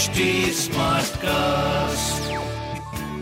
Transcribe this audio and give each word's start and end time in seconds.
HD 0.00 0.24
Smartcast. 0.56 2.28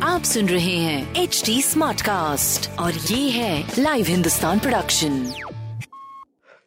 आप 0.02 0.22
सुन 0.22 0.48
रहे 0.48 0.76
हैं 0.76 1.22
एच 1.22 1.42
डी 1.46 1.62
स्मार्ट 1.62 2.00
कास्ट 2.00 2.78
और 2.78 2.92
ये 2.92 3.30
है 3.30 3.72
लाइव 3.78 4.06
हिंदुस्तान 4.08 4.58
प्रोडक्शन 4.58 5.12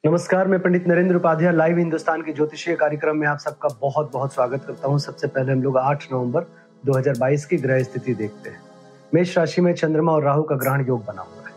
नमस्कार 0.06 0.48
मैं 0.48 0.60
पंडित 0.60 0.88
नरेंद्र 0.88 1.16
उपाध्याय 1.16 1.54
लाइव 1.56 1.78
हिंदुस्तान 1.78 2.22
के 2.22 2.34
ज्योतिषीय 2.34 2.76
कार्यक्रम 2.76 3.18
में 3.18 3.28
आप 3.28 3.38
सबका 3.38 3.70
बहुत 3.82 4.12
बहुत 4.14 4.34
स्वागत 4.34 4.64
करता 4.68 4.88
हूँ। 4.88 5.00
सबसे 5.00 5.28
पहले 5.28 5.52
हम 5.52 5.62
लोग 5.64 5.78
8 5.78 6.08
नवंबर 6.12 6.46
2022 6.86 7.46
की 7.46 7.58
ग्रह 7.58 7.84
स्थिति 7.84 8.14
देखते 8.14 8.50
हैं। 8.50 8.62
मेष 9.14 9.38
राशि 9.38 9.62
में 9.62 9.74
चंद्रमा 9.74 10.12
और 10.12 10.24
राहु 10.24 10.44
का 10.44 10.56
ग्रहण 10.56 10.86
योग 10.88 11.06
बना 11.06 11.22
हुआ 11.22 11.48
है। 11.48 11.54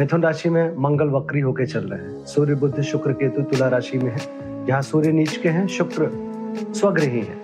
मिथुन 0.00 0.22
राशि 0.22 0.48
में 0.48 0.76
मंगल 0.78 1.08
वक्री 1.08 1.40
होकर 1.40 1.66
चल 1.66 1.88
रहे 1.88 2.00
हैं। 2.00 2.26
सूर्य 2.26 2.54
बुद्ध 2.54 2.82
शुक्र 2.82 3.12
केतु 3.12 3.42
तुला 3.42 3.68
राशि 3.68 3.98
में 3.98 4.12
है। 4.12 4.66
जहाँ 4.66 4.82
सूर्य 4.82 5.12
नीच 5.12 5.36
के 5.36 5.48
हैं 5.48 5.66
शुक्र 5.66 6.10
स्वग्रही 6.76 7.20
है। 7.20 7.43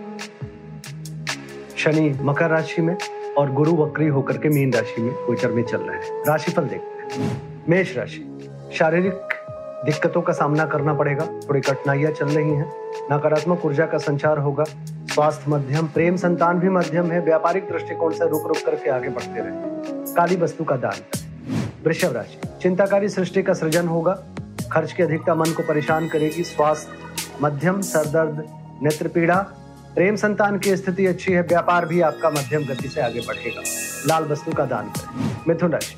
शनि 1.76 2.18
मकर 2.22 2.50
राशि 2.50 2.82
में 2.82 2.96
और 3.38 3.52
गुरु 3.52 3.72
वक्री 3.72 4.06
होकर 4.06 4.36
के 4.36 4.48
मीन 4.48 4.72
राशि 4.72 5.02
में, 5.02 5.12
गोचर 5.12 5.52
में 5.52 5.62
चल 5.62 5.78
रहे 5.78 5.96
हैं। 5.96 6.24
राशिफल 6.28 6.62
देखते 6.62 7.20
हैं। 7.20 7.42
मेष 7.68 7.96
राशि, 7.96 8.48
शारीरिक 8.74 9.28
दिक्कतों 9.84 10.22
का 10.22 10.32
सामना 10.32 10.64
करना 10.66 10.94
पड़ेगा। 10.94 11.26
थोड़ी 11.48 11.60
कठिनाइयाँ 11.60 12.12
चल 12.12 12.26
रही 12.26 12.50
हैं। 12.50 12.72
नकारात्मक 13.12 13.64
ऊर्जा 13.64 13.86
का 13.86 13.98
संचार 13.98 14.38
होगा। 14.38 14.64
स्वास्थ्य 15.14 15.50
मध्यम, 15.50 15.86
प्रेम 15.86 16.16
संतान 16.16 16.58
भी 16.58 16.68
मध्यम 16.68 17.10
है। 17.10 17.20
व्यापारिक 17.20 17.68
दृष्टिकोण 17.68 18.12
से 18.12 18.28
रुक 18.28 18.46
रुक 18.46 18.56
करके 18.66 18.90
आगे 18.90 19.08
बढ़ते 19.08 19.40
रहे। 19.40 20.14
काली 20.14 20.36
वस्तु 20.36 20.64
का 20.64 20.76
दान। 20.76 21.18
वृषभ 21.86 22.12
राशि, 22.12 22.40
चिंताकारी 22.62 23.08
सृष्टि 23.08 23.42
का 23.42 23.52
सृजन 23.52 23.88
होगा। 23.88 24.22
खर्च 24.72 24.92
की 24.92 25.02
अधिकता 25.02 25.34
मन 25.34 25.44
को 25.44 25.62
परेशान 25.62 26.08
करेगी। 26.08 26.42
स्वास्थ्य 26.44 26.92
मध्यम, 27.42 27.80
सरदर्द 27.80 28.46
नेत्र 28.82 29.08
पीड़ा 29.08 29.46
प्रेम 29.94 30.16
संतान 30.16 30.58
की 30.58 30.76
स्थिति 30.76 31.06
अच्छी 31.06 31.32
है, 31.32 31.42
व्यापार 31.42 31.86
भी 31.86 32.00
आपका 32.00 32.30
मध्यम 32.30 32.64
गति 32.64 32.88
से 32.88 33.00
आगे 33.00 33.20
बढ़ेगा। 33.20 33.62
लाल 34.06 34.24
वस्तु 34.24 34.52
का 34.52 34.64
दान 34.64 34.88
करें। 34.88 35.44
मिथुन 35.48 35.72
राशि। 35.72 35.96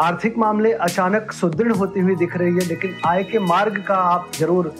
आर्थिक 0.00 0.38
मामले 0.38 0.72
अचानक 0.72 1.32
सुदृढ़ 1.32 1.72
होती 1.72 2.00
हुई 2.00 2.14
दिख 2.16 2.36
रही 2.36 2.54
है, 2.54 2.66
लेकिन 2.66 2.96
आय 3.06 3.24
के 3.24 3.38
मार्ग 3.38 3.82
का 3.88 3.94
आप 3.94 4.30
ज़रूर 4.38 4.74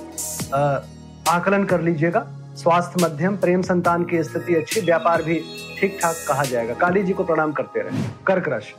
आकलन 1.29 1.65
कर 1.65 1.81
लीजिएगा। 1.81 2.27
स्वास्थ्य 2.57 3.05
मध्यम, 3.05 3.37
प्रेम 3.37 3.63
संतान 3.63 4.05
की 4.05 4.23
स्थिति 4.23 4.55
अच्छी, 4.55 4.81
व्यापार 4.81 5.23
भी 5.23 5.41
ठीक 5.81 5.99
ठाक 6.03 6.17
कहा 6.29 6.45
जाएगा। 6.45 6.75
काली 6.75 7.03
जी 7.03 7.13
को 7.13 7.25
प्रणाम 7.25 7.53
करते 7.53 7.81
रहे। 7.81 8.03
कर्क 8.27 8.49
राशि। 8.49 8.75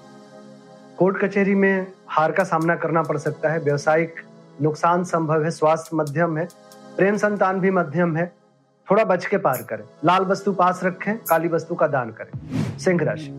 कोर्ट 0.97 1.17
कचहरी 1.17 1.55
में 1.55 1.87
हार 2.09 2.31
का 2.31 2.43
सामना 2.43 2.75
करना 2.75 3.01
पड़ 3.01 3.17
सकता 3.17 3.49
है। 3.49 3.59
व्यवसायिक 3.59 4.21
नुकसान 4.61 5.03
संभव 5.03 5.43
है, 5.43 5.51
स्वास्थ्य 5.51 5.95
मध्यम 5.97 6.37
है, 6.37 6.47
प्रेम 6.97 7.17
संतान 7.17 7.59
भी 7.59 7.71
मध्यम 7.71 8.15
है। 8.17 8.31
थोड़ा 8.91 9.03
बच 9.03 9.25
के 9.25 9.37
पार 9.37 9.61
करें। 9.69 9.83
लाल 10.05 10.23
वस्तु 10.23 10.51
पास 10.53 10.81
रखें, 10.83 11.17
काली 11.17 11.47
वस्तु 11.47 11.75
का 11.75 11.87
दान 11.87 12.09
करें। 12.11 12.77
सिंह 12.79 13.03
राशि, 13.03 13.29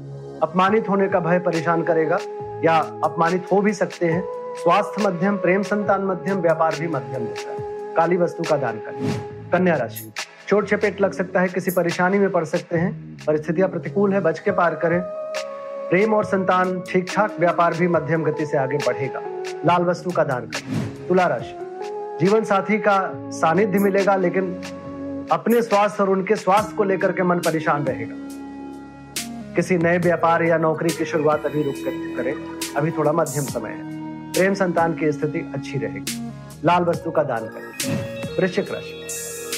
अपमानित 0.43 0.89
होने 0.89 1.09
का 1.09 1.21
भय 1.21 1.39
परेशान 1.39 1.83
करेगा 1.83 2.19
या 2.65 2.79
अपमानित 3.05 3.47
हो 3.53 3.61
भी 3.61 3.73
सकते 3.73 4.07
हैं। 4.07 4.25
स्वास्थ्य 4.57 5.03
मध्यम, 5.03 5.37
प्रेम 5.37 5.63
संतान 5.63 6.05
मध्यम, 6.05 6.41
व्यापार 6.41 6.75
भी 6.81 6.87
मध्यम 6.89 7.25
देता 7.25 7.51
है। 7.51 7.95
काली 7.95 8.17
वस्तु 8.17 8.43
का 8.43 8.57
दान 8.57 8.79
करें। 8.79 9.51
कन्या 9.51 9.77
राशि, 9.77 10.13
चोट 10.49 10.69
चपेट 10.69 11.01
लग 11.01 11.13
सकता 11.13 11.41
है, 11.41 11.49
किसी 11.49 11.71
परेशानी 11.71 12.19
में 12.19 12.31
पड़ 12.31 12.45
सकते 12.45 12.79
हैं। 12.79 13.19
परिस्थितियाँ 13.27 13.69
प्रतिकूल 13.69 14.13
है, 14.13 14.21
बच 14.21 14.39
के 14.39 14.51
पार 14.51 14.75
करें। 14.75 15.01
प्रेम 15.91 16.15
और 16.15 16.25
संतान 16.25 16.81
ठीक 16.91 17.07
ठाक 17.15 17.37
व्यापार 17.41 17.75
भी 17.75 17.89
मध्यम 17.89 18.25
गति 18.25 18.47
से 18.47 18.59
आगे 18.59 18.77
बढ़ेगा। 18.77 19.21
लाल 19.67 19.83
वस्तु 19.83 20.11
का 20.11 20.25
दान 20.25 20.41
करें। 20.41 21.07
तुला 21.09 21.27
राशि 21.27 21.59
जीवन 22.21 22.45
साथी 22.45 22.79
का 22.79 23.13
सानिध्य 23.31 23.79
मिलेगा, 23.79 24.17
लेकिन 24.17 24.63
अपने 25.33 25.63
स्वास्थ्य 25.63 26.03
और 26.03 26.11
उनके 26.11 26.37
स्वास्थ्य 26.37 26.77
को 26.77 26.85
लेकर 26.85 27.13
के 27.13 27.23
मन 27.23 27.37
परेशान 27.39 27.85
रहेगा। 27.85 28.15
किसी 29.55 29.77
नए 29.77 29.99
व्यापार 29.99 30.43
या 30.43 30.59
नौकरी 30.59 30.91
की 30.91 31.05
शुरुआत 31.05 31.47
अभी 31.47 31.63
रुक 31.63 31.75
कर 31.75 32.17
करें। 32.17 32.35
अभी 32.77 32.91
थोड़ा 32.91 33.13
मध्यम 33.13 33.45
समय 33.45 33.71
है। 33.71 33.97
प्रेम 34.33 34.55
संतान 34.55 34.95
की 34.95 35.13
स्थिति 35.13 35.53
अच्छी 35.55 35.79
रहेगी। 35.79 36.33
लाल 36.65 36.83
वस्तु 36.83 37.11
का 37.11 37.23
दान 37.23 37.41
करें। 37.41 38.23
वृश्चिक 38.41 38.73
राशि। 38.73 39.09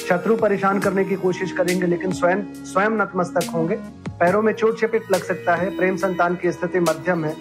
शत्रु 0.09 0.35
परेशान 0.35 0.79
करने 0.79 1.03
की 1.03 1.15
कोशिश 1.15 1.51
करेंगे, 1.51 1.87
लेकिन 1.87 2.11
स्वयं 2.11 2.41
स्वयं 2.53 2.89
नतमस्तक 2.89 3.49
होंगे। 3.53 3.75
पैरों 4.09 4.41
में 4.41 4.53
चोट 4.53 4.79
चपेट 4.79 5.11
लग 5.11 5.23
सकता 5.23 5.55
है। 5.55 5.77
प्रेम 5.77 5.97
संतान 5.97 6.35
की 6.35 6.51
स्थिति 6.51 6.79
मध्यम 6.79 7.25
है। 7.25 7.35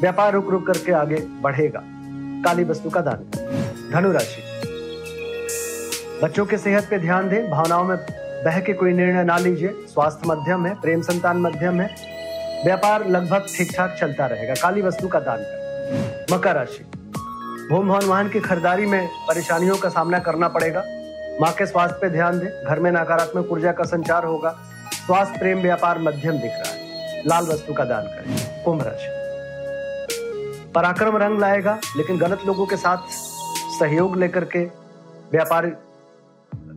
व्यापार 0.00 0.32
रुक 0.32 0.50
रुक 0.50 0.66
करके 0.66 0.92
आगे 0.92 1.16
बढ़ेगा। 1.16 1.80
काली 2.44 2.64
वस्तु 2.64 2.90
का 2.90 3.00
दान। 3.00 3.30
करें 3.36 3.92
धनु 3.92 4.12
राशि। 4.12 4.53
बच्चों 6.24 6.46
के 6.46 6.58
सेहत 6.58 6.86
पे 6.90 6.98
ध्यान 6.98 7.28
दें, 7.28 7.50
भावनाओं 7.50 7.84
में 7.84 7.98
बह 8.44 8.60
के 8.60 8.72
कोई 8.72 8.92
निर्णय 8.92 9.24
ना 9.24 9.38
लीजिए। 9.38 9.68
स्वास्थ्य 9.68 10.22
मध्यम 10.26 10.66
है, 10.66 10.80
प्रेम 10.80 11.00
संतान 11.00 11.36
मध्यम 11.36 11.80
है। 11.80 11.94
व्यापार 12.64 13.08
लगभग 13.08 13.46
ठीक 13.56 13.76
ठाक 13.76 13.96
चलता 14.00 14.26
रहेगा। 14.26 14.54
काली 14.54 14.82
वस्तु 14.82 15.08
का 15.08 15.20
दान 15.20 15.36
करें। 15.36 16.26
मकर 16.32 16.54
राशि। 16.54 16.90
भूम 17.70 17.88
भवन 17.88 18.06
वाहन 18.06 18.28
की 18.28 18.40
खरीदारी 18.40 18.86
में 18.86 19.08
परेशानियों 19.08 19.76
का 19.76 19.88
सामना 19.88 20.18
करना 20.18 20.48
पड़ेगा। 20.48 20.82
माँ 21.40 21.52
के 21.52 21.66
स्वास्थ्य 21.66 21.98
पे 22.02 22.10
ध्यान 22.10 22.38
दें। 22.38 22.64
घर 22.64 22.78
में 22.78 22.90
नकारात्मक 22.90 23.48
ऊर्जा 23.52 23.72
का 23.72 23.84
संचार 23.84 24.24
होगा। 24.24 24.56
स्वास्थ्य, 25.06 25.38
प्रेम, 25.38 25.58
व्यापार 25.58 25.98
मध्यम 25.98 26.32
दिख 26.32 26.50
रहा 26.50 26.72
है। 26.72 26.78
लाल 27.26 27.44
वस्तु 27.44 27.74
का 27.74 27.84
दान 27.84 28.02
करें। 28.02 28.64
कुंभ 28.64 28.82
राशि। 28.86 29.08
पराक्रम 30.72 31.16
रंग 31.16 31.40
लाएगा, 31.40 31.78
लेकिन 31.96 32.18
गलत 32.18 32.38
लोगों 32.46 32.66
के 32.66 32.76
साथ 32.76 32.96
सहयोग 33.78 34.16
लेकर 34.16 34.44
के 34.44 34.64
व्यापार 35.32 35.72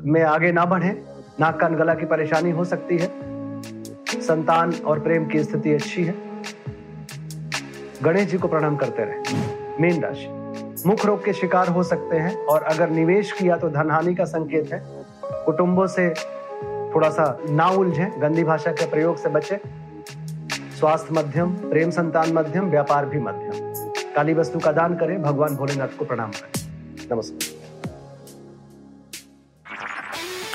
में 0.05 0.23
आगे 0.23 0.51
ना 0.51 0.65
बढ़े। 0.65 1.03
नाक 1.39 1.59
कान 1.59 1.75
गला 1.75 1.93
की 1.93 2.05
परेशानी 2.05 2.51
हो 2.51 2.65
सकती 2.65 2.97
है। 2.97 3.07
संतान 4.21 4.73
और 4.73 4.99
प्रेम 4.99 5.25
की 5.25 5.43
स्थिति 5.43 5.73
अच्छी 5.73 6.03
है। 6.03 6.15
गणेश 8.03 8.29
जी 8.29 8.37
को 8.37 8.47
प्रणाम 8.47 8.75
करते 8.75 9.03
रहे। 9.03 9.35
मीन 9.81 10.03
राशि। 10.03 10.27
मुख 10.89 11.05
रोग 11.05 11.25
के 11.25 11.33
शिकार 11.33 11.67
हो 11.67 11.83
सकते 11.83 12.17
हैं 12.17 12.45
और 12.45 12.63
अगर 12.63 12.89
निवेश 12.89 13.31
किया 13.31 13.57
तो 13.57 13.69
धन 13.69 13.91
हानि 13.91 14.15
का 14.15 14.25
संकेत 14.25 14.73
है। 14.73 14.83
कुटुंबों 15.25 15.87
से 15.87 16.09
थोड़ा 16.95 17.09
सा 17.09 17.39
ना 17.49 17.67
उलझे। 17.67 18.11
गंदी 18.17 18.43
भाषा 18.43 18.71
के 18.71 18.89
प्रयोग 18.89 19.17
से 19.17 19.29
बचे। 19.29 19.59
स्वास्थ्य 20.79 21.13
मध्यम, 21.13 21.53
प्रेम 21.53 21.89
संतान 21.89 22.33
मध्यम, 22.33 22.65
व्यापार 22.65 23.05
भी 23.05 23.19
मध्यम। 23.19 23.51
काली 24.15 24.33
वस्तु 24.33 24.59
का 24.59 24.71
दान 24.71 24.95
करें। 24.95 25.21
भगवान 25.21 25.55
भोलेनाथ 25.55 25.97
को 25.99 26.05
प्रणाम 26.05 26.31
करें। 26.31 26.67
नमस्कार। 27.11 27.56